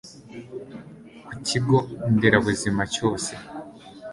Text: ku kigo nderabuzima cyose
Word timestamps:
ku 1.27 1.33
kigo 1.47 1.77
nderabuzima 2.13 2.83
cyose 2.93 3.31